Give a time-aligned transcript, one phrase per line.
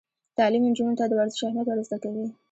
[0.37, 2.25] تعلیم نجونو ته د ورزش اهمیت ور زده کوي.